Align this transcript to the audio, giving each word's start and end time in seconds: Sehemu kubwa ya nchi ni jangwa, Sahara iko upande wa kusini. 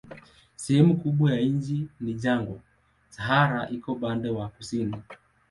Sehemu 0.55 0.97
kubwa 0.97 1.33
ya 1.33 1.41
nchi 1.41 1.87
ni 1.99 2.13
jangwa, 2.13 2.59
Sahara 3.09 3.69
iko 3.69 3.93
upande 3.93 4.29
wa 4.29 4.47
kusini. 4.49 4.95